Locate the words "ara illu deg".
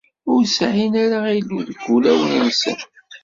1.03-1.79